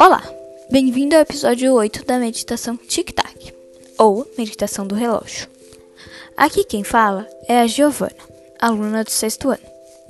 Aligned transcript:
Olá, 0.00 0.22
bem-vindo 0.70 1.14
ao 1.14 1.22
episódio 1.22 1.74
8 1.74 2.04
da 2.04 2.18
meditação 2.18 2.76
Tic 2.76 3.12
Tac, 3.12 3.54
ou 3.98 4.26
meditação 4.38 4.86
do 4.86 4.94
relógio. 4.94 5.48
Aqui 6.36 6.64
quem 6.64 6.82
fala 6.84 7.28
é 7.48 7.60
a 7.60 7.66
Giovana, 7.66 8.14
aluna 8.60 9.04
do 9.04 9.10
sexto 9.10 9.50
ano, 9.50 9.66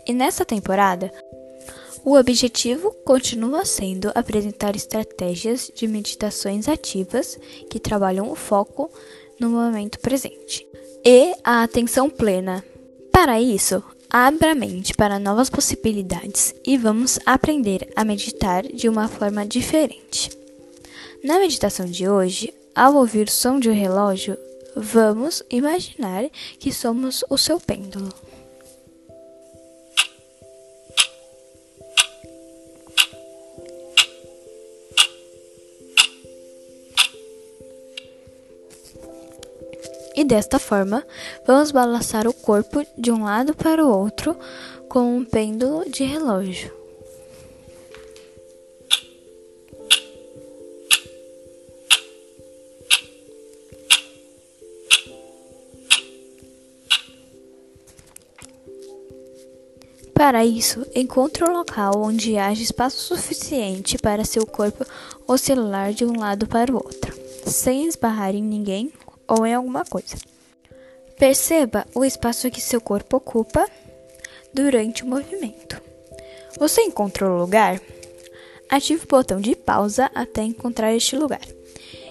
e 0.06 0.12
nessa 0.12 0.44
temporada 0.44 1.12
o 2.04 2.14
objetivo 2.14 2.92
continua 3.04 3.64
sendo 3.64 4.10
apresentar 4.14 4.76
estratégias 4.76 5.70
de 5.74 5.86
meditações 5.88 6.68
ativas 6.68 7.38
que 7.70 7.80
trabalham 7.80 8.30
o 8.30 8.34
foco 8.36 8.90
no 9.40 9.50
momento 9.50 9.98
presente 9.98 10.66
e 11.04 11.34
a 11.42 11.62
atenção 11.62 12.08
plena. 12.08 12.64
Para 13.12 13.40
isso, 13.40 13.82
abra 14.14 14.52
a 14.52 14.54
mente 14.54 14.92
para 14.92 15.18
novas 15.18 15.48
possibilidades 15.48 16.54
e 16.66 16.76
vamos 16.76 17.18
aprender 17.24 17.88
a 17.96 18.04
meditar 18.04 18.62
de 18.62 18.86
uma 18.86 19.08
forma 19.08 19.46
diferente. 19.46 20.30
Na 21.24 21.38
meditação 21.38 21.86
de 21.86 22.06
hoje, 22.06 22.52
ao 22.74 22.94
ouvir 22.96 23.26
o 23.26 23.30
som 23.30 23.58
de 23.58 23.70
um 23.70 23.74
relógio, 23.74 24.36
vamos 24.76 25.42
imaginar 25.48 26.28
que 26.58 26.70
somos 26.70 27.24
o 27.30 27.38
seu 27.38 27.58
pêndulo. 27.58 28.12
E 40.14 40.24
desta 40.24 40.58
forma 40.58 41.04
vamos 41.46 41.70
balançar 41.70 42.26
o 42.26 42.32
corpo 42.32 42.84
de 42.96 43.10
um 43.10 43.24
lado 43.24 43.54
para 43.54 43.84
o 43.84 43.88
outro 43.88 44.36
com 44.88 45.16
um 45.16 45.24
pêndulo 45.24 45.88
de 45.88 46.04
relógio. 46.04 46.82
Para 60.14 60.44
isso, 60.44 60.86
encontre 60.94 61.42
um 61.42 61.52
local 61.52 61.94
onde 61.96 62.36
haja 62.38 62.62
espaço 62.62 62.98
suficiente 62.98 63.98
para 63.98 64.24
seu 64.24 64.46
corpo 64.46 64.86
oscilar 65.26 65.92
de 65.92 66.04
um 66.04 66.16
lado 66.16 66.46
para 66.46 66.70
o 66.70 66.76
outro, 66.76 67.12
sem 67.44 67.86
esbarrar 67.86 68.32
em 68.32 68.42
ninguém 68.42 68.92
ou 69.32 69.46
em 69.46 69.54
alguma 69.54 69.82
coisa. 69.82 70.16
Perceba 71.18 71.86
o 71.94 72.04
espaço 72.04 72.50
que 72.50 72.60
seu 72.60 72.82
corpo 72.82 73.16
ocupa 73.16 73.66
durante 74.52 75.04
o 75.04 75.06
movimento. 75.06 75.80
Você 76.58 76.82
encontrou 76.82 77.30
o 77.30 77.40
lugar? 77.40 77.80
Ative 78.68 79.04
o 79.04 79.08
botão 79.08 79.40
de 79.40 79.56
pausa 79.56 80.10
até 80.14 80.42
encontrar 80.42 80.94
este 80.94 81.16
lugar 81.16 81.40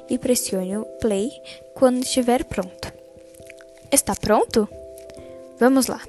e 0.09 0.17
pressione 0.17 0.77
o 0.77 0.85
play 0.99 1.29
quando 1.75 2.01
estiver 2.01 2.43
pronto. 2.45 2.91
Está 3.91 4.15
pronto? 4.15 4.67
Vamos 5.59 5.85
lá! 5.85 6.01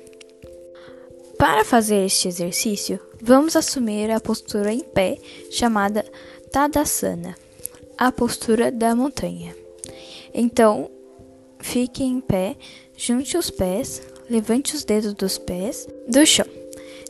Para 1.37 1.65
fazer 1.65 2.07
este 2.07 2.29
exercício, 2.29 2.99
vamos 3.21 3.55
assumir 3.55 4.11
a 4.11 4.21
postura 4.21 4.73
em 4.73 4.81
pé 4.81 5.19
chamada 5.51 6.07
Tadasana, 6.51 7.37
a 7.99 8.11
postura 8.11 8.73
da 8.73 8.95
montanha. 8.95 9.55
Então, 10.33 10.91
Fique 11.63 12.03
em 12.03 12.21
pé, 12.21 12.57
junte 12.97 13.39
os 13.39 13.49
pés, 13.49 14.03
levante 14.29 14.75
os 14.75 14.85
dedos 14.85 15.15
dos 15.15 15.39
pés 15.39 15.89
do 16.09 16.27
chão. 16.27 16.45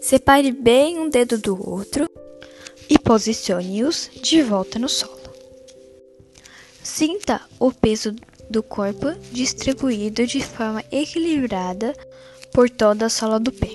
Separe 0.00 0.52
bem 0.52 0.98
um 0.98 1.08
dedo 1.08 1.38
do 1.38 1.68
outro 1.68 2.08
e 2.88 2.98
posicione-os 2.98 4.10
de 4.22 4.42
volta 4.42 4.78
no 4.78 4.88
solo. 4.88 5.18
Sinta 6.82 7.40
o 7.58 7.72
peso 7.72 8.14
do 8.50 8.62
corpo 8.62 9.12
distribuído 9.32 10.26
de 10.26 10.40
forma 10.44 10.84
equilibrada 10.92 11.94
por 12.52 12.68
toda 12.68 13.06
a 13.06 13.10
sola 13.10 13.40
do 13.40 13.50
pé. 13.50 13.70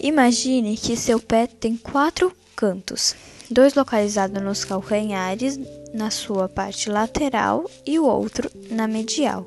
Imagine 0.00 0.76
que 0.76 0.94
seu 0.96 1.18
pé 1.18 1.46
tem 1.46 1.76
quatro 1.76 2.30
cantos, 2.54 3.16
dois 3.50 3.74
localizados 3.74 4.42
nos 4.42 4.64
calcanhares 4.64 5.58
na 5.92 6.10
sua 6.10 6.48
parte 6.48 6.88
lateral 6.90 7.68
e 7.84 7.98
o 7.98 8.04
outro 8.04 8.50
na 8.70 8.86
medial, 8.86 9.46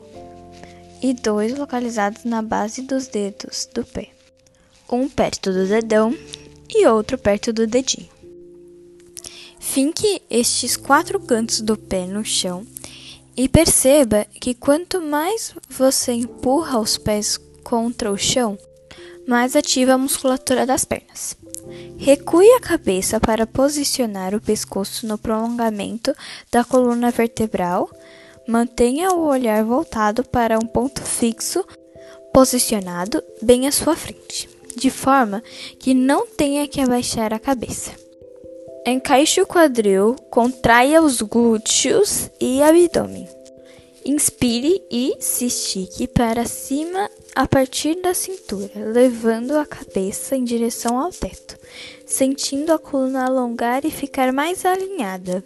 e 1.01 1.13
dois 1.13 1.57
localizados 1.57 2.23
na 2.23 2.41
base 2.41 2.81
dos 2.81 3.07
dedos 3.07 3.67
do 3.73 3.83
pé, 3.83 4.09
um 4.91 5.07
perto 5.07 5.51
do 5.51 5.67
dedão 5.67 6.15
e 6.69 6.85
outro 6.87 7.17
perto 7.17 7.53
do 7.53 7.65
dedinho. 7.65 8.09
Finque 9.59 10.21
estes 10.29 10.75
quatro 10.75 11.19
cantos 11.19 11.61
do 11.61 11.77
pé 11.77 12.05
no 12.05 12.25
chão 12.25 12.65
e 13.35 13.47
perceba 13.47 14.25
que 14.25 14.53
quanto 14.53 15.01
mais 15.01 15.53
você 15.69 16.13
empurra 16.13 16.79
os 16.79 16.97
pés 16.97 17.39
contra 17.63 18.11
o 18.11 18.17
chão, 18.17 18.57
mais 19.27 19.55
ativa 19.55 19.93
a 19.93 19.97
musculatura 19.97 20.65
das 20.65 20.83
pernas. 20.83 21.37
Recue 22.01 22.49
a 22.53 22.61
cabeça 22.61 23.19
para 23.19 23.45
posicionar 23.45 24.33
o 24.33 24.39
pescoço 24.39 25.05
no 25.05 25.17
prolongamento 25.17 26.15
da 26.49 26.63
coluna 26.63 27.11
vertebral. 27.11 27.89
Mantenha 28.47 29.11
o 29.11 29.27
olhar 29.27 29.65
voltado 29.65 30.23
para 30.23 30.57
um 30.57 30.65
ponto 30.65 31.01
fixo, 31.01 31.63
posicionado 32.33 33.21
bem 33.41 33.67
à 33.67 33.71
sua 33.71 33.97
frente, 33.97 34.49
de 34.77 34.89
forma 34.89 35.43
que 35.77 35.93
não 35.93 36.25
tenha 36.25 36.65
que 36.69 36.79
abaixar 36.79 37.33
a 37.33 37.37
cabeça. 37.37 37.91
Encaixe 38.87 39.41
o 39.41 39.45
quadril, 39.45 40.15
contraia 40.31 41.01
os 41.01 41.21
glúteos 41.21 42.31
e 42.39 42.63
abdômen. 42.63 43.27
Inspire 44.11 44.83
e 44.89 45.17
se 45.19 45.45
estique 45.45 46.07
para 46.07 46.43
cima 46.43 47.07
a 47.35 47.47
partir 47.47 48.01
da 48.01 48.11
cintura, 48.11 48.71
levando 48.75 49.51
a 49.51 49.67
cabeça 49.67 50.35
em 50.35 50.43
direção 50.43 50.97
ao 50.97 51.11
teto, 51.11 51.55
sentindo 52.07 52.73
a 52.73 52.79
coluna 52.79 53.27
alongar 53.27 53.85
e 53.85 53.91
ficar 53.91 54.33
mais 54.33 54.65
alinhada. 54.65 55.43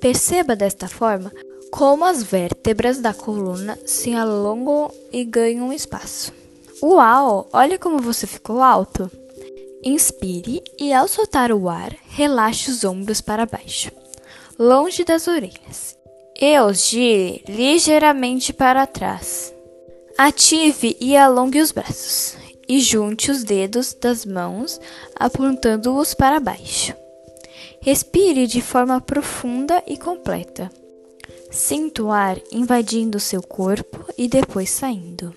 Perceba 0.00 0.56
desta 0.56 0.88
forma 0.88 1.30
como 1.70 2.06
as 2.06 2.22
vértebras 2.22 2.96
da 2.96 3.12
coluna 3.12 3.78
se 3.84 4.14
alongam 4.14 4.90
e 5.12 5.22
ganham 5.22 5.70
espaço. 5.70 6.32
Uau! 6.82 7.46
Olha 7.52 7.78
como 7.78 8.00
você 8.00 8.26
ficou 8.26 8.62
alto! 8.62 9.10
Inspire 9.84 10.62
e, 10.80 10.94
ao 10.94 11.06
soltar 11.06 11.52
o 11.52 11.68
ar, 11.68 11.94
relaxe 12.08 12.70
os 12.70 12.84
ombros 12.84 13.20
para 13.20 13.44
baixo, 13.44 13.92
longe 14.58 15.04
das 15.04 15.28
orelhas 15.28 16.00
e 16.40 16.58
os 16.60 16.88
gire 16.88 17.42
ligeiramente 17.48 18.52
para 18.52 18.86
trás. 18.86 19.52
Ative 20.16 20.96
e 21.00 21.16
alongue 21.16 21.60
os 21.60 21.72
braços 21.72 22.36
e 22.68 22.80
junte 22.80 23.30
os 23.30 23.44
dedos 23.44 23.94
das 23.94 24.24
mãos, 24.24 24.80
apontando-os 25.14 26.14
para 26.14 26.40
baixo. 26.40 26.94
Respire 27.80 28.46
de 28.46 28.60
forma 28.60 29.00
profunda 29.00 29.82
e 29.86 29.96
completa. 29.96 30.70
Sinta 31.50 32.02
o 32.02 32.10
ar 32.10 32.38
invadindo 32.50 33.20
seu 33.20 33.42
corpo 33.42 34.06
e 34.16 34.28
depois 34.28 34.70
saindo. 34.70 35.34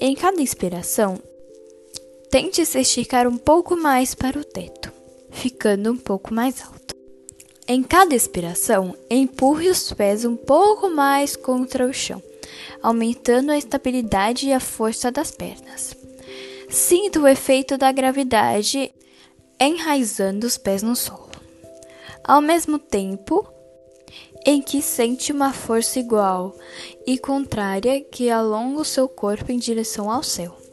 Em 0.00 0.14
cada 0.14 0.40
inspiração, 0.40 1.20
tente 2.30 2.64
se 2.64 2.80
esticar 2.80 3.26
um 3.26 3.36
pouco 3.36 3.76
mais 3.76 4.14
para 4.14 4.38
o 4.38 4.44
teto, 4.44 4.92
ficando 5.30 5.92
um 5.92 5.96
pouco 5.96 6.32
mais 6.32 6.62
alto. 6.62 6.83
Em 7.66 7.82
cada 7.82 8.14
expiração, 8.14 8.94
empurre 9.10 9.70
os 9.70 9.90
pés 9.90 10.26
um 10.26 10.36
pouco 10.36 10.90
mais 10.90 11.34
contra 11.34 11.86
o 11.86 11.94
chão, 11.94 12.22
aumentando 12.82 13.50
a 13.50 13.56
estabilidade 13.56 14.46
e 14.46 14.52
a 14.52 14.60
força 14.60 15.10
das 15.10 15.30
pernas. 15.30 15.96
Sinta 16.68 17.18
o 17.20 17.26
efeito 17.26 17.78
da 17.78 17.90
gravidade 17.90 18.92
enraizando 19.58 20.46
os 20.46 20.58
pés 20.58 20.82
no 20.82 20.94
solo. 20.94 21.30
Ao 22.22 22.42
mesmo 22.42 22.78
tempo 22.78 23.48
em 24.44 24.60
que 24.60 24.82
sente 24.82 25.32
uma 25.32 25.50
força 25.50 25.98
igual 25.98 26.54
e 27.06 27.16
contrária 27.16 28.02
que 28.02 28.28
alonga 28.28 28.82
o 28.82 28.84
seu 28.84 29.08
corpo 29.08 29.50
em 29.50 29.58
direção 29.58 30.10
ao 30.10 30.22
céu. 30.22 30.63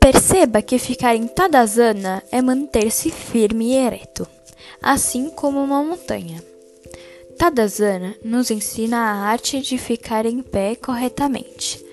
Perceba 0.00 0.62
que 0.62 0.78
ficar 0.78 1.14
em 1.14 1.26
Tadasana 1.26 2.22
é 2.32 2.40
manter-se 2.42 3.10
firme 3.10 3.72
e 3.72 3.76
ereto 3.76 4.26
assim 4.82 5.28
como 5.28 5.62
uma 5.62 5.82
montanha. 5.82 6.42
Tadasana 7.38 8.14
nos 8.24 8.50
ensina 8.50 8.98
a 8.98 9.28
arte 9.28 9.60
de 9.60 9.78
ficar 9.78 10.26
em 10.26 10.42
pé 10.42 10.74
corretamente. 10.74 11.84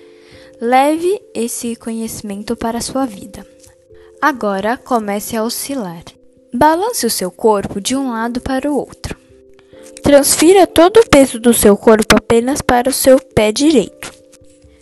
Leve 0.60 1.22
esse 1.34 1.76
conhecimento 1.76 2.56
para 2.56 2.78
a 2.78 2.82
sua 2.82 3.06
vida. 3.06 3.46
Agora 4.20 4.76
comece 4.76 5.36
a 5.36 5.44
oscilar. 5.44 6.02
Balance 6.52 7.06
o 7.06 7.10
seu 7.10 7.30
corpo 7.30 7.80
de 7.80 7.94
um 7.94 8.10
lado 8.10 8.40
para 8.40 8.70
o 8.70 8.76
outro. 8.76 9.16
Transfira 10.02 10.66
todo 10.66 10.98
o 10.98 11.08
peso 11.08 11.38
do 11.38 11.54
seu 11.54 11.76
corpo 11.76 12.16
apenas 12.16 12.60
para 12.60 12.88
o 12.88 12.92
seu 12.92 13.20
pé 13.20 13.52
direito. 13.52 14.12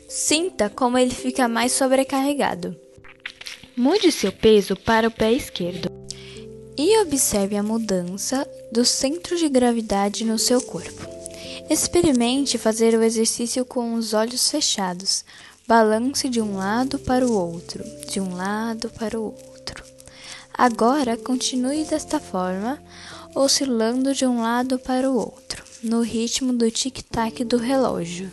Sinta 0.09 0.71
como 0.71 0.97
ele 0.97 1.15
fica 1.15 1.49
mais 1.49 1.73
sobrecarregado. 1.73 2.77
Mude 3.77 4.11
seu 4.11 4.33
peso 4.33 4.75
para 4.75 5.09
o 5.09 5.11
pé 5.11 5.35
esquerdo 5.35 5.91
e 6.79 6.99
observe 7.01 7.59
a 7.59 7.63
mudança 7.63 8.49
do 8.73 8.87
centro 8.87 9.37
de 9.37 9.51
gravidade 9.51 10.25
no 10.25 10.39
seu 10.39 10.63
corpo. 10.63 11.07
Experimente 11.69 12.57
fazer 12.57 12.95
o 12.99 13.03
exercício 13.03 13.67
com 13.67 13.93
os 13.93 14.15
olhos 14.15 14.51
fechados. 14.51 15.27
Balance 15.69 16.27
de 16.31 16.41
um 16.41 16.57
lado 16.57 16.99
para 16.99 17.27
o 17.27 17.31
outro, 17.31 17.85
de 18.11 18.19
um 18.19 18.35
lado 18.35 18.89
para 18.89 19.21
o 19.21 19.25
outro. 19.25 19.85
Agora 20.55 21.19
continue 21.19 21.85
desta 21.85 22.19
forma, 22.19 22.83
oscilando 23.35 24.15
de 24.15 24.25
um 24.25 24.41
lado 24.41 24.79
para 24.79 25.11
o 25.11 25.15
outro, 25.15 25.63
no 25.83 26.01
ritmo 26.01 26.55
do 26.55 26.71
tic-tac 26.71 27.45
do 27.45 27.59
relógio. 27.59 28.31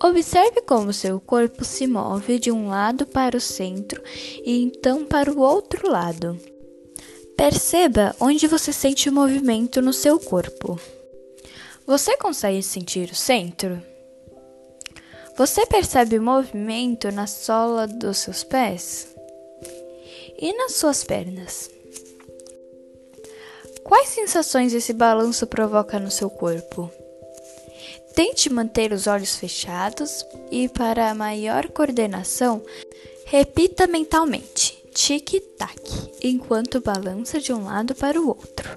Observe 0.00 0.62
como 0.62 0.92
seu 0.92 1.20
corpo 1.20 1.64
se 1.64 1.86
move 1.86 2.38
de 2.38 2.52
um 2.52 2.68
lado 2.68 3.04
para 3.04 3.36
o 3.36 3.40
centro 3.40 4.00
e 4.44 4.62
então 4.62 5.04
para 5.04 5.30
o 5.30 5.40
outro 5.40 5.90
lado. 5.90 6.38
Perceba 7.36 8.14
onde 8.20 8.46
você 8.46 8.72
sente 8.72 9.08
o 9.08 9.12
movimento 9.12 9.82
no 9.82 9.92
seu 9.92 10.18
corpo. 10.20 10.78
Você 11.86 12.16
consegue 12.16 12.62
sentir 12.62 13.10
o 13.10 13.14
centro? 13.14 13.82
Você 15.36 15.66
percebe 15.66 16.18
o 16.18 16.22
movimento 16.22 17.10
na 17.10 17.26
sola 17.26 17.86
dos 17.86 18.18
seus 18.18 18.44
pés? 18.44 19.08
E 20.36 20.52
nas 20.52 20.74
suas 20.74 21.02
pernas? 21.02 21.70
Quais 23.82 24.08
sensações 24.10 24.74
esse 24.74 24.92
balanço 24.92 25.46
provoca 25.46 25.98
no 25.98 26.10
seu 26.10 26.28
corpo? 26.28 26.90
Tente 28.18 28.52
manter 28.52 28.92
os 28.92 29.06
olhos 29.06 29.36
fechados 29.36 30.26
e, 30.50 30.68
para 30.68 31.14
maior 31.14 31.68
coordenação, 31.68 32.60
repita 33.24 33.86
mentalmente 33.86 34.76
tic-tac 34.92 35.80
enquanto 36.20 36.80
balança 36.80 37.38
de 37.38 37.52
um 37.52 37.66
lado 37.66 37.94
para 37.94 38.20
o 38.20 38.26
outro. 38.26 38.76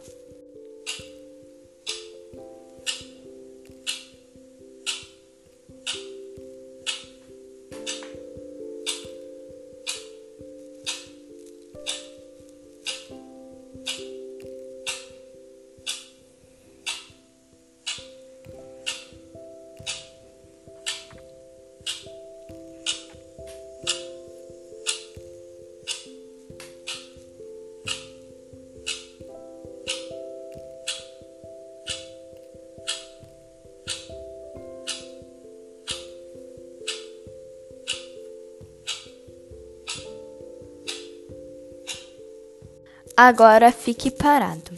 Agora 43.24 43.72
fique 43.72 44.10
parado. 44.10 44.72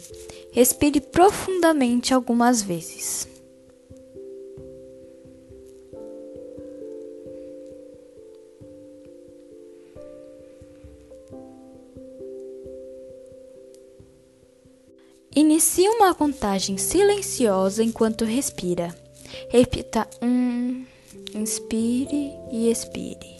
Respire 0.52 1.00
profundamente 1.00 2.12
algumas 2.12 2.60
vezes. 2.60 3.26
Inicie 15.34 15.88
uma 15.88 16.14
contagem 16.14 16.76
silenciosa 16.76 17.82
enquanto 17.82 18.26
respira. 18.26 18.94
Repita 19.48 20.06
um, 20.22 20.84
inspire 21.34 22.34
e 22.52 22.70
expire, 22.70 23.38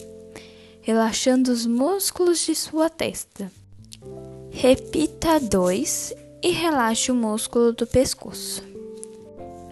relaxando 0.81 1.51
os 1.51 1.67
músculos 1.67 2.39
de 2.39 2.55
sua 2.55 2.89
testa. 2.89 3.51
Repita 4.57 5.37
dois 5.37 6.13
e 6.41 6.49
relaxe 6.49 7.11
o 7.11 7.15
músculo 7.15 7.73
do 7.73 7.85
pescoço. 7.85 8.63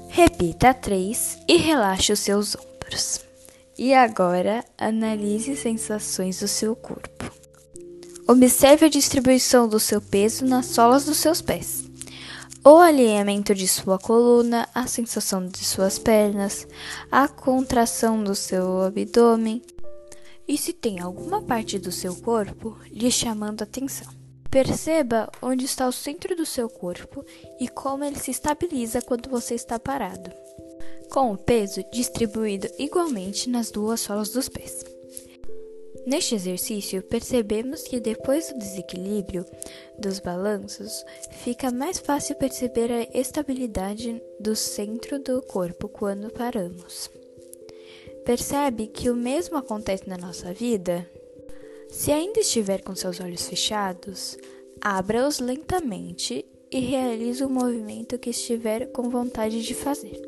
Repita 0.10 0.74
três 0.74 1.40
e 1.48 1.56
relaxe 1.56 2.12
os 2.12 2.20
seus 2.20 2.54
ombros. 2.54 3.22
E 3.78 3.94
agora 3.94 4.64
analise 4.78 5.56
sensações 5.56 6.42
do 6.42 6.50
seu 6.50 6.76
corpo. 6.76 7.32
Observe 8.28 8.86
a 8.86 8.90
distribuição 8.90 9.70
do 9.70 9.80
seu 9.80 10.02
peso 10.02 10.46
nas 10.46 10.66
solas 10.66 11.06
dos 11.06 11.18
seus 11.18 11.42
pés, 11.42 11.86
o 12.62 12.76
alinhamento 12.76 13.56
de 13.56 13.70
sua 13.70 13.98
coluna, 13.98 14.68
a 14.76 14.86
sensação 14.86 15.48
de 15.48 15.64
suas 15.64 15.98
pernas, 15.98 16.68
a 17.10 17.30
contração 17.30 18.22
do 18.22 18.36
seu 18.36 18.82
abdômen 18.82 19.62
e 20.46 20.58
se 20.58 20.74
tem 20.74 21.00
alguma 21.00 21.42
parte 21.42 21.80
do 21.80 21.92
seu 21.92 22.14
corpo 22.18 22.78
lhe 22.92 23.10
chamando 23.10 23.62
atenção. 23.62 24.23
Perceba 24.54 25.32
onde 25.42 25.66
está 25.66 25.88
o 25.88 25.92
centro 25.92 26.36
do 26.36 26.46
seu 26.46 26.70
corpo 26.70 27.26
e 27.60 27.68
como 27.68 28.04
ele 28.04 28.20
se 28.20 28.30
estabiliza 28.30 29.02
quando 29.02 29.28
você 29.28 29.56
está 29.56 29.80
parado, 29.80 30.30
com 31.12 31.34
o 31.34 31.38
peso 31.38 31.84
distribuído 31.92 32.68
igualmente 32.78 33.50
nas 33.50 33.72
duas 33.72 34.02
solas 34.02 34.30
dos 34.30 34.48
pés. 34.48 34.86
Neste 36.06 36.36
exercício, 36.36 37.02
percebemos 37.02 37.82
que 37.82 38.00
depois 38.00 38.50
do 38.50 38.60
desequilíbrio 38.60 39.44
dos 39.98 40.20
balanços, 40.20 41.04
fica 41.44 41.72
mais 41.72 41.98
fácil 41.98 42.36
perceber 42.36 42.92
a 42.92 43.20
estabilidade 43.20 44.22
do 44.40 44.56
centro 44.56 45.18
do 45.18 45.42
corpo 45.42 45.90
quando 45.90 46.30
paramos. 46.30 47.10
Percebe 48.24 48.86
que 48.86 49.10
o 49.10 49.16
mesmo 49.16 49.58
acontece 49.58 50.08
na 50.08 50.18
nossa 50.18 50.54
vida? 50.54 51.10
Se 51.94 52.12
ainda 52.12 52.40
estiver 52.40 52.82
com 52.82 52.96
seus 52.96 53.20
olhos 53.20 53.48
fechados, 53.48 54.36
abra-os 54.82 55.40
lentamente 55.40 56.44
e 56.72 56.80
realize 56.80 57.42
o 57.44 57.50
movimento 57.50 58.18
que 58.18 58.32
estiver 58.32 58.92
com 58.92 59.12
vontade 59.12 59.62
de 59.62 59.76
fazer. 59.76 60.20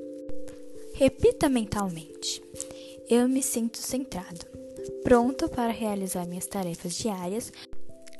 Repita 0.94 1.50
mentalmente: 1.50 2.42
Eu 3.10 3.28
me 3.28 3.42
sinto 3.42 3.80
centrado, 3.80 4.46
pronto 5.04 5.50
para 5.50 5.72
realizar 5.72 6.28
minhas 6.28 6.46
tarefas 6.46 6.94
diárias 6.94 7.52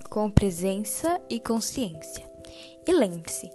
com 0.10 0.30
presença 0.30 1.22
e 1.30 1.40
consciência. 1.40 2.28
E 2.86 2.92
lembre-se: 2.92 3.48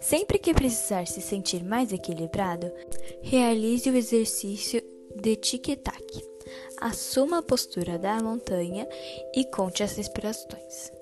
sempre 0.00 0.40
que 0.40 0.52
precisar 0.52 1.06
se 1.06 1.20
sentir 1.22 1.62
mais 1.62 1.92
equilibrado, 1.92 2.70
realize 3.22 3.88
o 3.88 3.96
exercício 3.96 4.82
de 5.14 5.36
tic-tac. 5.36 6.35
Assuma 6.80 7.38
a 7.38 7.42
postura 7.42 7.98
da 7.98 8.20
montanha 8.22 8.86
e 9.34 9.44
conte 9.44 9.82
as 9.82 9.96
respirações. 9.96 10.92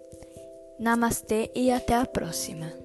Namastê 0.78 1.50
e 1.54 1.70
até 1.70 1.94
a 1.94 2.06
próxima! 2.06 2.83